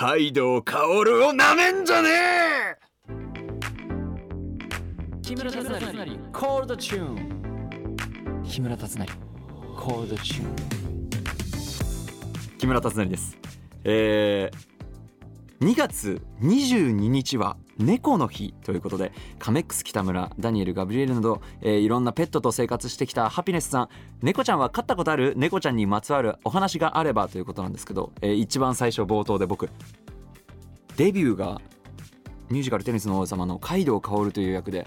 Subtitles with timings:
[0.00, 2.76] 街道薫をなめんじゃねえ！
[5.22, 5.72] 木村達成
[6.32, 8.46] コールドチューン。
[8.48, 9.06] 木村達成
[9.76, 10.54] コールドチューン。
[12.58, 13.36] 木村達成です。
[13.82, 23.88] えー、2月22日は猫の日ということでカメックス北村ダニエルガブリエルなど、えーいろんなペットと生活してきたハピネスさん。
[24.20, 25.34] 猫ちゃんは飼ったことある？
[25.36, 29.70] 猫ちゃんにまつわるお話があればということなんですけど、えー一番最初冒頭で僕
[30.96, 31.60] デビューが
[32.50, 34.86] ミュージカル「テニスの王様」のカイドウ薫という役で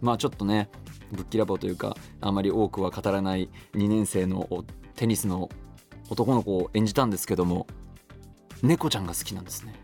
[0.00, 0.68] まあちょっとね
[1.10, 5.48] ぶっきらぼうというかあまり多くは語らない2年生のテニスの
[6.08, 7.66] 男の子を演じたんですけども
[8.62, 9.74] 猫ちゃんが好きなんですね。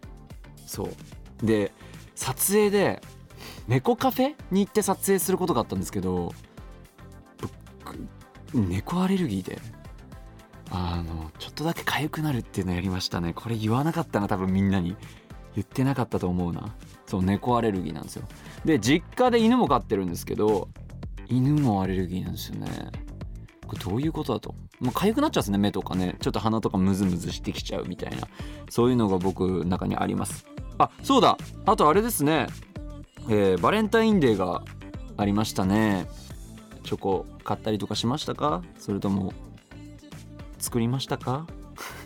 [0.67, 1.47] そう。
[1.47, 1.73] で
[2.17, 3.01] 撮影で
[3.69, 6.33] 猫カフェに行って撮影することがあったんですけど
[7.41, 7.97] 僕
[8.53, 9.61] 猫アレルギーで
[10.71, 13.33] あのちょっとだけ痒くなるっていうのやりましたね。
[13.33, 14.97] これ言わなかったな多分みんなに。
[15.55, 16.75] 言ってなかったと思うな。
[17.07, 18.29] そう猫アレルギーなんですよ。
[18.67, 20.69] で実家で犬も飼ってるんですけど
[21.29, 22.69] 犬もアレルギーなんですよね。
[23.67, 24.55] これどういうことだと。
[24.81, 26.17] もう痒くなっちゃうんですね目とかね。
[26.21, 28.29] ちょっと鼻とかムズムズしてきちゃうみたいな。
[28.69, 30.45] そういうのが僕の中にあります。
[30.79, 31.39] あそうだ。
[31.65, 32.47] あとあれですね。
[33.29, 34.63] えーバレンタインデーが
[35.17, 36.07] ありましたね。
[36.85, 38.63] チョコ買ったりとかしましたか？
[38.79, 39.33] それとも
[40.59, 41.47] 作りましたか？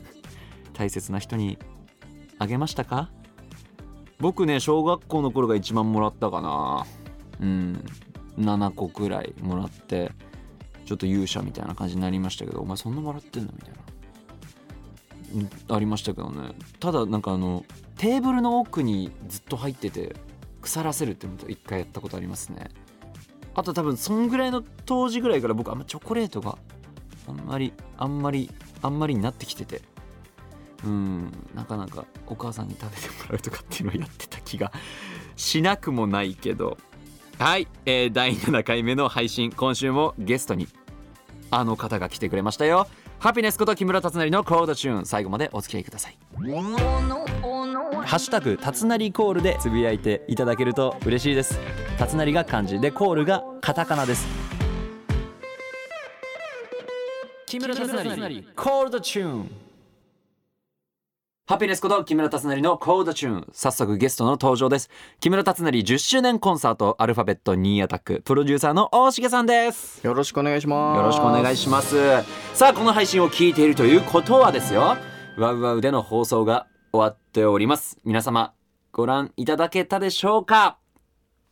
[0.72, 1.58] 大切な人に
[2.38, 3.10] あげましたか？
[4.18, 6.86] 僕ね小学校の頃が一番もらったかな。
[7.40, 7.84] うん。
[8.38, 10.12] 7個くらいもらって
[10.86, 13.52] ちょっと勇者みたいな感じになりましたけどお前そんなもらってんの？
[13.52, 13.72] みたい
[15.68, 15.76] な。
[15.76, 16.54] ありましたけどね。
[16.78, 17.64] ただなんかあの
[18.00, 20.16] テーブルの奥にずっと入ってて
[20.62, 22.70] 腐らせるっていうのと一回やったことありますね。
[23.54, 26.56] あと多分そんぐらいの当時ぐらいから僕あんまチョコレートが
[27.28, 29.82] あんまりあんまりあんまりになってきてて。
[30.82, 34.72] うんなかなかお母さんに食べてもらうとかっていうのをやってた気が
[35.36, 36.78] しなくもないけど。
[37.38, 40.68] はい、えー第7回目の配信今週もゲストに
[41.50, 42.88] あの方が来てくれましたよ。
[43.18, 45.04] ハピネスこと木村達成のコードチューン。
[45.04, 46.16] 最後までお付き合いください。
[48.04, 51.58] ハッシュタグ達成コールでつぶやいていただけると嬉しいです。
[51.98, 54.26] 達成が漢字でコールがカタカナです。
[57.46, 59.50] 木村達成コールドチューン。
[61.46, 63.48] ハピネスこと木村達成のコールドチューン。
[63.52, 64.88] 早速ゲストの登場です。
[65.18, 70.06] 木村達成10周年コンサートアルファベットニーアタックプロデューサーの大重さんです。
[70.06, 70.96] よろしくお願いします。
[70.96, 71.96] よろしくお願いします。
[72.54, 74.96] さあこの配信を聞いているということはですよ。
[75.36, 77.98] ワウワウでの放送が終わっております。
[78.04, 78.52] 皆様
[78.90, 80.79] ご覧いただけたでしょうか？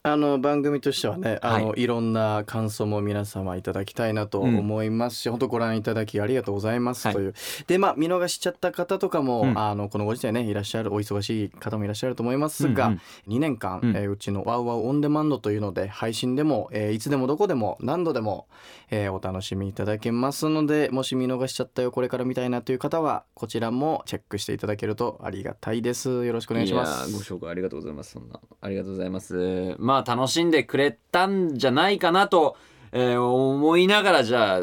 [0.04, 7.28] あの番組としてはね、あの、、はいろんな感想も皆様いただきたいなと思いますし、本当ご覧いただきありがとうございますはいとい。
[7.28, 7.34] う。
[7.66, 9.58] で、まあ見逃しちゃった方とかも、うん。
[9.58, 13.96] あのこのご時世ねいらっしゃるお忙しい方もいらっしゃると思いますが、うんうん2年間、うん。
[13.96, 18.46] えーうちのワウワウオンデマンドというので配信でも、えーいつでもどこでも何度でも、
[18.90, 26.24] えーお楽しみいただけますので、もし見逃しちゃったよこれから見たいなという方はこちらもチェックしていただけるとありがたいです。
[26.24, 27.12] よろしくお願いします。
[27.12, 28.12] ご紹介ありがとうございます。
[28.12, 29.74] そんなありがとうございます。
[29.78, 32.56] まあ楽しんでくれたんじゃないかなと、
[32.92, 34.60] えー思いながらじゃあ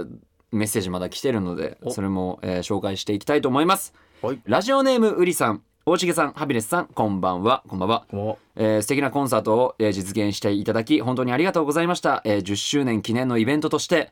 [0.51, 1.91] メッセージまだ来てるのでお。
[1.91, 3.93] それも、えー紹介していきたいと思います。
[4.21, 4.39] はい。
[4.45, 5.61] ラジオネームうりさん。
[5.87, 7.61] 大重さんハピネスさんこんばんは。
[7.67, 8.05] こんばんは。
[8.11, 14.11] もえー素敵なコンサートを、えー実現していただき本当にありがとうございました、えー10周年記念のイベントとして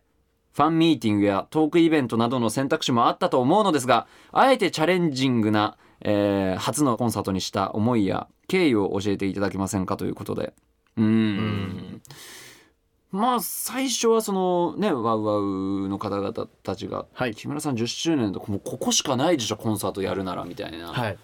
[0.54, 10.54] ファンミーティングやトークイベントなどの選択肢もあったと思うのですがあえてチャレンジングな、えー初のコンサートにした思いや経緯を教えていただけませんかということで
[10.98, 12.02] うーん。
[13.12, 17.36] まあ最初はそのねワウワウの方々たちが、はい。
[17.36, 21.18] 木村さん10周年ともうここしかないでしょコンサートやるならみたいな、はい。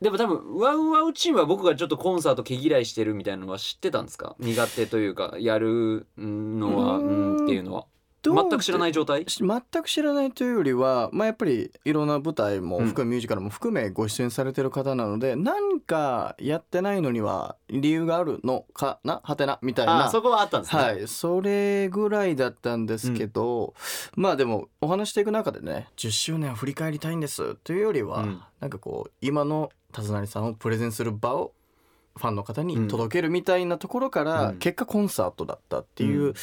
[0.00, 7.86] でも多分ワウワウチームは僕がちょっとコンサート毛嫌いしてるみたいなのは知ってたんですか苦手というかやるのはうんんっていうのは
[8.34, 9.24] 全く知らない状態？
[9.28, 19.20] し全く知らないというよりは、まあ、やっぱりいろんな舞台も含め、ミュージカルも含めご出演されてる方なので何かやってないのには理由があるのかな？
[19.22, 20.06] はてなみたいな。
[20.06, 21.08] あそこはあったんですね、はい。
[21.08, 23.74] それぐらいだったんですけど、
[24.14, 28.42] まあでもお話していく中でね10周年を振り返りたいんですというよりは、うん。
[28.60, 31.52] なんかこう今の達成さんをプレゼンする場を
[32.16, 34.58] ファンの方に届けるみたいなところから、うん。
[34.58, 36.34] 結果コンサートだったっていううん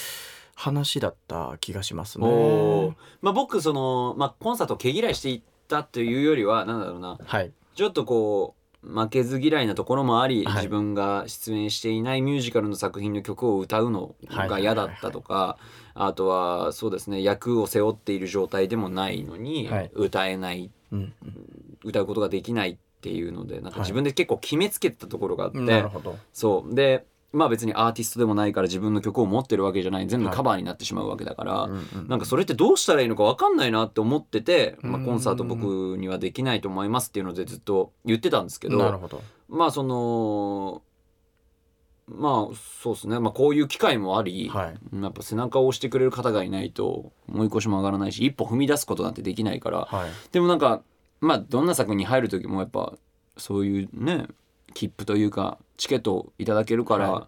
[0.56, 2.96] 話だった気がしますね。
[3.22, 7.20] まあ僕その、まあ、コンサートを毛嫌いしていったというよりはなんだろうな。
[7.24, 7.52] はい。
[7.76, 10.56] ちょっとこう負けず嫌いなところもあり、はい。
[10.56, 15.58] 自分が出演していないミュージカルの作品の曲を歌うのが嫌だったとか
[15.94, 19.92] あとはそうですね役を背負っている状態でもないのに、はい。
[19.94, 21.14] 歌えないうん。
[21.84, 26.18] 歌うことができないっっていうのでなんか自分で結構決めつけてたところがあって、なるほど。
[26.34, 26.74] そう。
[26.74, 27.06] で
[27.36, 39.22] まあ別にアーティストでもないから自分の曲を持ってるわけじゃない全部カバーになってしまうわけだから、うんうんなんかそれってどうしたらいいのか分かんないなって思ってて、まあ、うんコンサート僕にはできないと思いますっていうのでずっと言ってたんですけどなるほど。
[39.50, 40.82] まあその
[42.08, 45.02] まあそうですね、まあ、こういう機会もあり、はい。
[45.02, 50.10] やっぱ背中を押してくれる方がいないともう一腰も上がらないし一歩踏み出すことなんてできないからはい。
[50.32, 50.84] でもなんか
[51.20, 52.94] まあどんな作品に入る時もやっぱ
[53.38, 54.28] そういうね
[54.74, 57.24] 切符というかチケットをいただけるから、はい。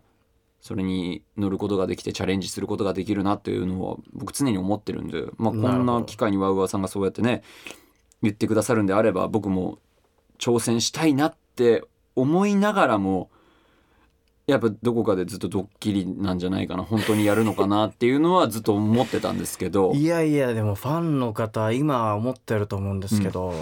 [0.60, 7.42] それに乗ることができてチャレンジすることができるなっていうのは僕常に思ってるんで、まあ、こんな機会にワウワウさんがそうやってね
[8.22, 9.78] 言ってくださるんであれば僕も
[10.40, 11.84] 挑戦したいなって
[12.16, 13.30] 思いながらも
[14.48, 19.94] やっぱどこかでずっとドッキリなんじゃないかな本当にやるのかなっていうのはずっと思ってたんですけど。
[19.94, 23.54] いやいやでもファンの方今思ってると思うんですけど、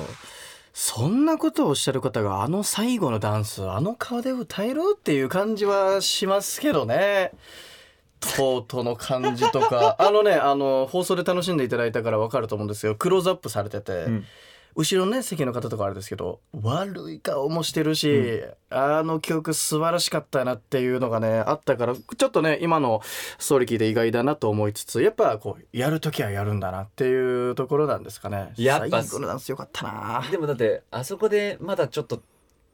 [0.77, 7.31] そんなことをおっしゃる方があの最後のダンスあの顔で歌えるっていう感じはしますけどね。
[8.19, 9.95] トートの感じとか。
[9.99, 12.93] あのねあの放送で楽しんでいただいたから分かると思うんですよ。
[12.95, 14.25] クローズアップされてて、ん。
[14.75, 23.01] 後ろのね席の方とかあれですけど悪い顔もしてるし、あの曲素晴らしかったなっていうのがねあったからちょっとね今の
[23.39, 28.53] ストーリー聞いて意外だなと思いつつやっぱこうやる時はやるんだなっていうところなんですかね。
[28.57, 30.25] やっぱ最後のダンスよかったな。
[30.29, 32.21] でもだってあそこでまだちょっと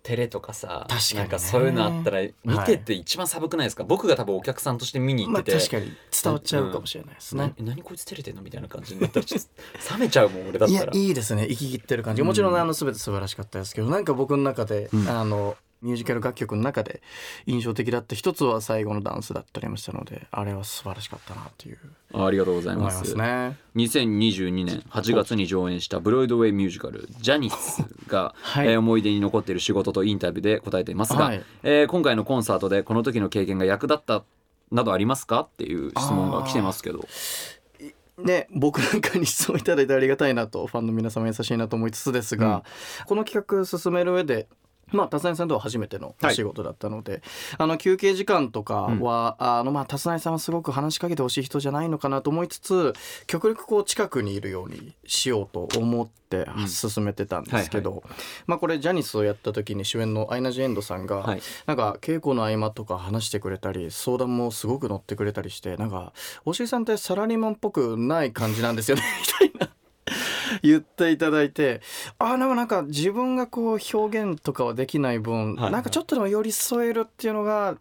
[0.03, 1.19] 照れとかさ確かにね。
[1.21, 5.91] なんかそういうのあったら見てて一番寒くないですか、僕が多分お客さんとして見に行ってて、まあ確かに。
[6.23, 8.41] 伝わっちゃうかもしれないですね、な何こいつ照れてんの？
[8.41, 9.47] みたいな感じになったらちょっと
[9.93, 10.91] 冷めちゃうもん俺だったら。
[10.93, 11.47] いいですね。
[11.47, 12.23] 生き切ってる感じ。
[12.23, 15.07] もちろんあの全て素晴らしかったですけどなんか僕の中で、うん。
[15.07, 17.01] あのミュージカル楽曲の中で
[17.47, 21.77] 印象的だった一つは最後のダンスだったりましたのであれは素晴らしかったなっていう。
[22.13, 23.57] あありがとうございま思いますすね。
[23.75, 28.67] 2022年8月に上演したブロイドウェイミュージカル「ジャニス」が、はい。
[28.67, 31.43] えー思い出に残っている仕事とインタビューで答えていますが、はい。
[31.63, 34.23] えー今回のコンサートでこの時の経験が役立った
[34.71, 37.07] などありますかっていう質問が来てますけど。
[38.17, 42.63] ね、僕なんかに質問いただいてありがたいなとファンの皆様優しいなと思いつつですが、
[43.07, 44.47] この企画進める上で
[44.91, 47.21] まあ、達成さんとは初めてのお仕事だったので、
[47.57, 52.93] あの休憩時間とかは、あのまあ達成さんはすごく話しかけてほしい人じゃないのかなと思いつつ
[53.27, 58.03] 極力こう近くにいるようにしようと思ってうん進めてたんですけど、
[58.47, 61.41] まあこれジャニスをやった時に主演のアイナ・ジ・エンドさんが、はい。
[61.65, 66.13] なんか稽古の合間とか話してくれたり相談もすごく乗ってくれたりしてなんか
[66.45, 69.03] 大重さんってサラリーマンっぽくない感じなんですよね
[69.41, 69.73] みたいな
[70.63, 71.81] 言っていただいて
[72.19, 77.77] あでもなんか自分がこう表現とかはできない分、はいなんかちょっとでも寄り添えるっていうのが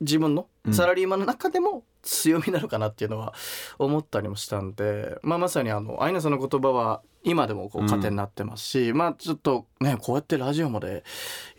[0.00, 0.74] 自分のうん。
[0.74, 3.34] サラリーマンの中でも強みなのかなっていうのは
[3.78, 11.04] 思ったりもしたんで、まあ、まさにあのアイナさんの言葉は今でもこう糧になってますし、まあちょっとねこうやってラジオまで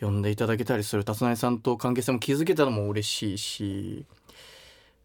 [0.00, 4.06] 呼んでいただけたりする達成さんと関係性も築けたのも嬉しいし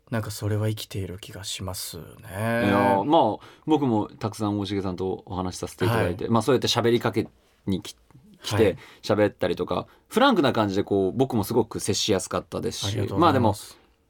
[0.09, 2.03] なんかそれは生きている気がしますね。
[2.65, 7.27] いやまあ僕もたくさん大重さんとお話しさせていただいて、まあそうやって喋りかけ
[7.67, 7.95] にき
[8.41, 13.55] 来はいて喋ったりとか、フランクな感じでこう僕もすごく接しやすかったですしまあでも。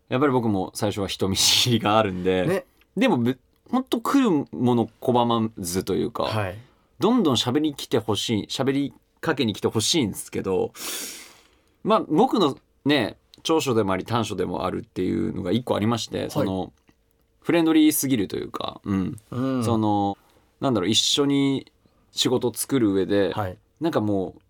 [0.09, 2.65] やっぱり僕も最初は人見知りがあるんで、ね
[2.97, 3.37] でもべ
[3.69, 6.57] ほんと来るもの拒まずというか、はい
[6.99, 10.73] どんどん喋り来てほしい喋りかけに来てほしいんですけど
[11.83, 16.71] まあ僕のね長所でもあり短所でもあるっていうのが一個ありまして、その
[17.41, 19.17] フレンドリーすぎるというか、うん。
[19.31, 19.63] うん。
[19.63, 20.17] その
[20.59, 21.71] なんだろう一緒に
[22.11, 23.57] 仕事を作る上で、はい。
[23.81, 24.41] なんかもう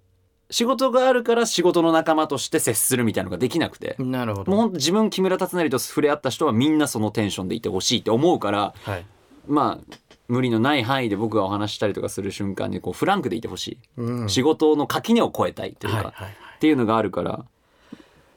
[0.52, 4.52] 仕事があるから仕事の仲間として接するみたいなのができなくて、なるほど。
[4.52, 9.06] もう自分木村達成と触れ合った人はみんなそのテンションでいてほしいって思うからはい。
[9.48, 9.96] まあ
[10.28, 14.30] 無理のない範囲で僕がお話ししたりとかする瞬間にこうフランクでいてほしい、うん。
[14.30, 16.34] 仕事の垣根を越えたいというか、はいはいはい。
[16.56, 17.46] っていうのがあるから。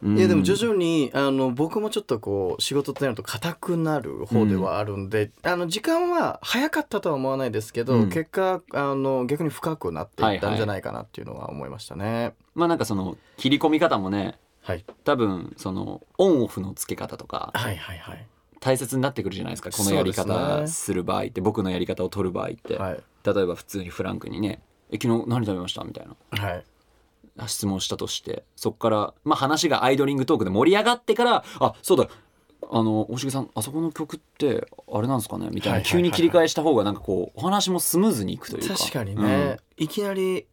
[0.03, 0.19] うん。
[0.19, 8.09] いやでも徐々にあの僕もちょっとこう仕事ってなると硬くなる方ではあるんで、あの時間は早かったとは思わないですけど、うん。
[8.11, 12.35] 結果あの逆に深くなっていったんじゃないかなっていうのは思いましたね。
[12.55, 18.27] まあなんかその切り込み方もねはい、多分そのオンオフの付け方とかはいはいはい。
[18.61, 19.71] 大切になってくるじゃないですか。
[19.71, 23.03] このやり方ねする場合って僕のやり方を取る場合って、はい。
[23.25, 26.41] 例えば普通にフランクにね「え昨日何食べました?」みたいな。
[26.41, 26.65] はい
[27.47, 32.09] 質問したとしてそこから、まあ、話がアイドリングトークで盛り上がってから「あそうだ
[32.71, 38.75] あの大重さんあそこの曲ってあれなんですかね?」みたいな急に切り返した方がなんかこうお話もスムーズにいくというか。
[38.77, 40.47] 確かにね、いきなり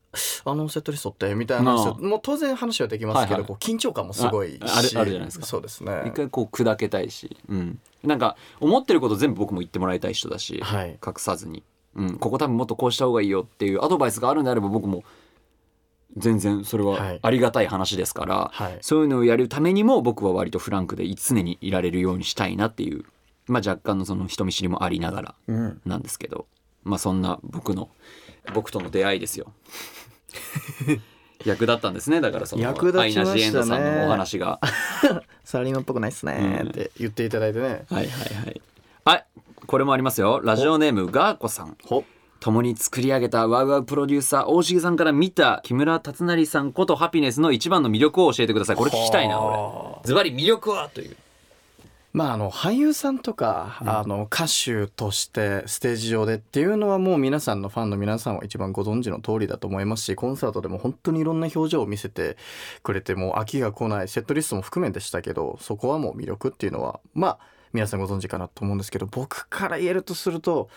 [0.45, 3.47] あのセットリストってみたいなもう当然話はできますけど、はいはい。
[3.47, 4.59] こう緊張感もすごいし。
[4.61, 5.45] ああるあるじゃないですか。
[5.45, 5.91] そうですね。
[6.03, 10.97] うん一回こう砕けたいし、うん、なんか思ってること全部僕も言ってもらいたい人だし、はい。
[11.05, 11.63] 隠さずに、
[11.95, 15.03] うん、ここ多分もっとこうした方がいいよっていうアドバイスがあるんであれば僕も
[16.17, 17.19] 全然それははい。
[17.21, 18.77] ありがたい話ですから、はい。
[18.81, 23.05] そういうのをやるためにも僕は割とフランクで常にいられるようにしたいなっていう、
[23.47, 25.81] まあ、若干のその人見知りもありながらうん。
[25.85, 26.47] なんですけど、
[26.83, 27.89] まあそんな僕の
[28.53, 29.53] 僕との出会いですよ。
[31.45, 32.19] 役立ったんですね。
[32.19, 33.29] だからその役立ちましたね。
[33.29, 34.59] アイナ・ジ・エンドさんのお話が。
[35.45, 36.63] サラリーマンっぽくないっすね。
[36.65, 38.61] って言っていただいてね、はいはいはい。
[39.05, 39.25] はい
[39.69, 40.41] これもありますよ。
[40.43, 41.77] ラジオネームガーコさん。
[42.39, 48.75] ほ共に作り上げたワウワウプロデューサー大重さんから見た木村達成さんことハピネスの一番の魅力を教えてください。
[48.75, 50.01] これ聞きたいな俺。
[50.05, 50.89] ズバリ魅力は？
[50.89, 51.15] という。
[52.11, 62.35] まああの俳優さんとか、あの歌手としてステージ上でっていうのはもう皆さんのファンの皆さんは一番ご存知の通りだと思いますしコンサートでも本当にいろんな表情を見せて
[62.81, 67.39] くれてもう飽きが来ないセットリストも含めでしたけどそこはもう魅力っていうのはまあ
[67.73, 70.69] 皆さんご存知かなと思うんですけど僕から言えるとすると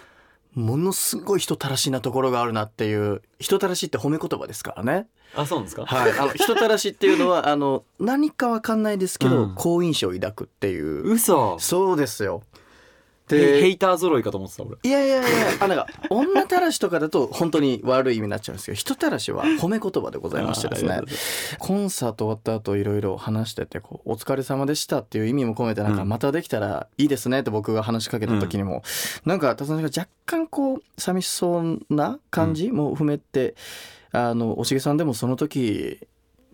[0.54, 5.06] ものすごい人たらしなところがあるなっていう人たらしって褒め言葉ですからね。
[5.34, 5.86] あそうなんですか？
[5.86, 9.54] はい、あの人たらしっていうのはあの何かわかんないですけど、うん。
[9.54, 11.10] 好印象を抱くっていう。
[11.10, 11.58] 嘘。
[11.58, 12.42] そうですよ。
[13.28, 14.76] ヘヘでイター揃いかと思ってた俺。
[14.82, 21.00] いやいやいやあなんか 女たらしとかだと本当に悪い意味になっちゃうんですけど人たらしは褒め言葉でございましてですね。
[21.58, 26.08] コンサート終わった後いろいろ話しててこう「お疲れ様でした」っていう意味も込めてなんかうん。
[26.08, 28.82] またできたらいいですねって僕が話しかけた時にも、
[29.24, 33.54] なんか田さんが若干こう寂しそうな感じも含めて、
[34.12, 35.98] あのおしげさんでもその時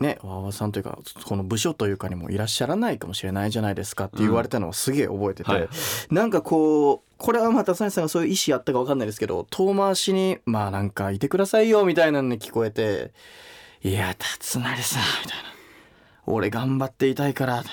[0.00, 5.68] ねわわさんというかこの部署というかにもいらっしゃらないかもしれないじゃないですかって言われたのをすげえ覚えてて、はい。
[6.10, 13.12] なんかこうこれはまた田さんがそういう意思あったか分かんないですけど遠回しにまあなんかいてくださいよみたいなのに聞こえて
[13.82, 15.48] 「いや達成さん」みたいな
[16.26, 17.64] 「俺頑張っていたいから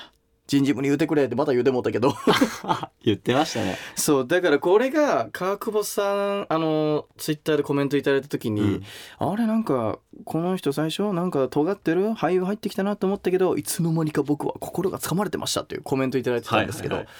[0.47, 2.13] 人事部に言うてくれ」ってまた言うてもうたけど。
[3.03, 3.77] 言ってましたね。
[3.95, 8.83] そうだからこれが川久保さんあのツイッターでコメントいただいた時に、うん。
[9.19, 12.09] あれなんかこの人最初なんか尖ってる？
[12.11, 17.13] 俳優入ってきたなと思ったけどいつの間にか僕は心がつかまれてましたっていうコメントいただいてたんですけど、はいはい。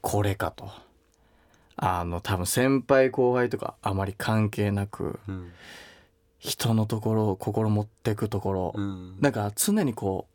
[0.00, 0.68] これかと。
[1.76, 5.52] あの多分先輩後輩とかあまり関係なくうん。
[6.38, 9.16] 人のところを心持ってくところ、うん。
[9.20, 10.31] なんか常にこう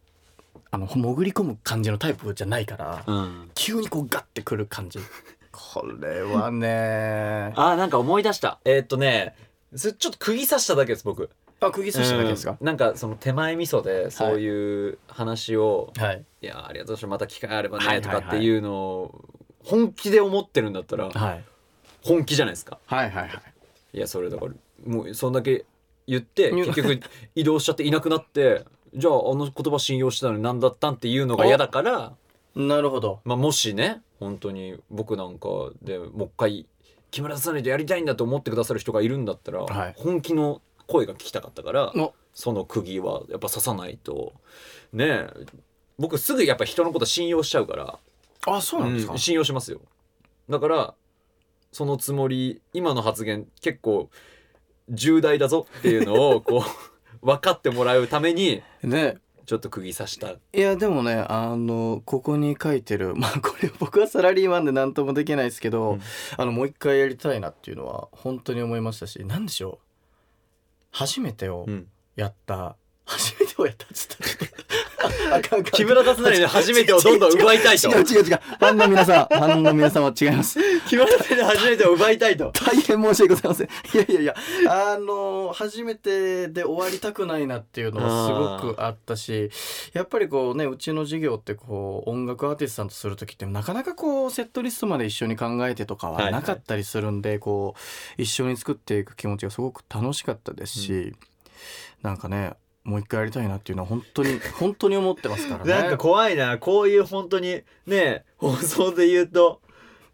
[0.69, 3.51] あの潜り込む感じのタイプじゃないから、うん。
[3.55, 4.99] 急にこうガッてくる感じ。
[5.51, 7.53] これはね。
[7.57, 8.59] あなんか思い出した。
[8.65, 9.35] えーっとね
[9.75, 11.29] ちょっと釘刺しただけです僕。
[11.59, 12.65] あ釘刺しただけですか、うん。
[12.65, 16.23] なんかその手前味噌でそういう話を、はい。
[16.41, 19.25] い、やありがとうございますまた機会あればねとかっていうのを
[19.63, 21.43] 本気で思ってるんだったらはい。
[22.03, 22.77] 本気じゃないですか？
[22.85, 23.31] はいはいはい。
[23.93, 24.51] いやそれだから
[24.85, 25.65] もうそんだけ
[26.07, 26.55] 言って う。
[26.55, 26.99] ん結局
[27.35, 28.63] 移動しちゃっていなくなって
[28.93, 32.13] じゃああの言葉信用してたのに何だったんっていうのが嫌だから、
[32.55, 33.19] なるほど。
[33.23, 35.47] まあ、もしね本当に僕なんか
[35.81, 36.65] でもう一回
[37.11, 39.93] 木村さんとやりたいんだと思ってくださる人がいるんだったら、はい。
[39.97, 42.13] 本気の声が聞きたかったからお。
[42.33, 44.33] その釘はやっぱ刺さないと。
[44.93, 45.29] ねえ
[45.97, 47.99] 僕すぐやっぱ人のこと信用しちゃうから。
[48.45, 49.81] あそうなんですか、うん信用しますよ。
[50.49, 50.93] だから
[51.71, 54.09] そのつもり今の発言結構
[54.89, 56.61] 重大だぞっていうのをこう
[57.27, 59.17] 分かってもらうためにね。
[59.45, 60.31] ちょっと釘刺した。
[60.31, 66.01] いやでもねあのここに書いてる まあこれ僕はサラリーマンで何ともできないですけど、うん。
[66.37, 69.85] あのもう一回やりたいなっていうのは本当に思いましたし何でしょう？
[70.91, 71.87] 初めてをうん。
[72.15, 74.46] やった、初めてをやったっつった
[75.71, 77.89] 木村達成で初めてをどんどん奪いたいと。
[77.91, 78.39] 違う違う違う。
[78.59, 80.59] ファンの皆さん ファンの皆さんは違います。
[80.87, 82.51] 木村達成で初めてを奪いたいと。
[82.51, 83.67] 大変申し訳ございません。
[83.67, 84.35] いやいやいや。
[84.69, 89.49] あの初めてで終わりたくないなっていうのはすごくあったし
[89.93, 97.75] やっぱりこうねうちの授業ってこう音楽アーティストさんとする時ってなかなかこうセットリストまで一緒に考えてとかはいははいなかったりするんで、こ
[98.17, 101.13] う一緒に作っていく気持ちがすごく楽しかったですし、
[102.01, 102.53] なんかね
[102.87, 105.71] もう一回やりたいなっていうのは本当に 本当に思ってますからね。
[105.73, 106.57] なんか怖いな。
[106.57, 109.61] こういう本当にね放送で言うと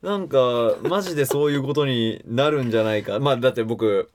[0.01, 3.19] なんかマジでそういうことになるんじゃないか。
[3.19, 4.09] まあだって僕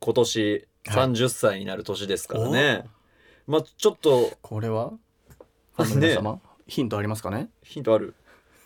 [0.00, 2.84] 今年30歳になる年ですからね、
[3.46, 4.92] まあちょっとこれは？
[5.76, 7.50] ファンの皆様、ヒントありますかね？
[7.62, 8.14] ヒントある。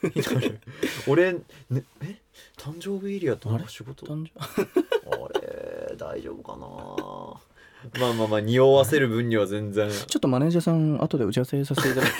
[1.06, 2.16] 俺、ね、え？
[2.56, 4.06] 誕生日エリアってなんか仕事？
[4.10, 4.16] あ
[5.40, 7.55] れ大丈夫かな？
[8.00, 9.90] まあまあまあ匂わせる分には全然。
[9.90, 12.16] ちょっとマネージャーさん後で打ち合わせさせていただいて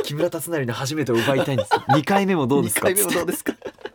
[0.04, 3.54] 木村達成の初めてを奪いたいんです2回目もどうですか？2回目もどうですか？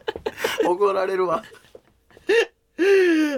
[0.68, 1.44] 怒られるわ。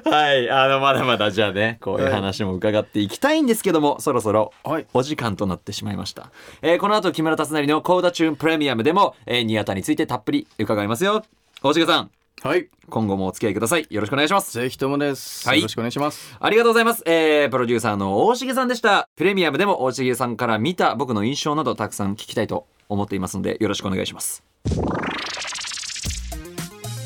[0.03, 4.86] はい、あの、まだまだじゃあね、こういう話も伺っていきたいんですけども、そろそろはい。
[4.93, 6.31] お時間となってしまいました。
[6.62, 11.24] えーこの後、木村達成のコーダチューンプレミアムでも、えー、ニアタについてたっぷり伺いますよ。
[11.63, 12.12] 大重さん、
[12.43, 17.03] はい今後もお付き合いくださいよろしくお願いしますぜひともです、はいよろしくお願いしますありがとうございます。
[17.05, 19.07] えー、プロデューサーの大重さんでした。
[19.15, 24.43] プレミアムでも大重さんから見た僕の印象などたくさん聞きたいと思っていますので、よろしくお願いします。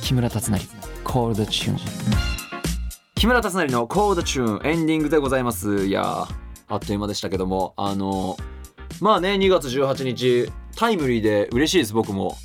[0.02, 0.60] 木村達成
[1.04, 1.80] コールドチューン
[3.16, 5.86] 木村達成のコールドチューンエンディングでございます。
[5.86, 6.28] いやー、
[6.70, 8.38] あっという間でしたけども、あの
[9.02, 12.38] まあね、2月18日、タイムリーで嬉しいです、僕も。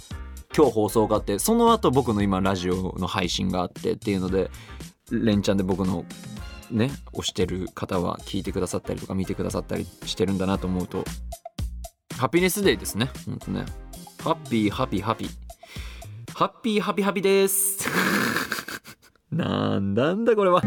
[0.57, 4.50] 今日放送があって、その後僕の今ラジオの配信があってっていうので、
[5.11, 6.04] 連チャンで僕の
[6.71, 11.04] ね、推してる方は聞いてくださったりとか見てくださったりしてるんだなと思うと、
[12.16, 13.64] ハピネスデーですね、ほんとね。
[14.23, 15.28] ハッピーハピハピ。
[16.35, 17.88] ハッピーハピハピです。
[19.30, 20.62] なんだんだこれは。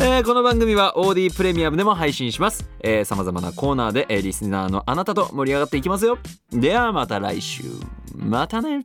[0.00, 2.68] えーこの番組は OD プレミアムでも配信します。
[2.80, 6.18] えー、様々なコーナーで、えーリスナーのあなたと盛り上がっていきますよ。
[6.50, 7.62] ではまた来週。
[8.16, 8.84] またね。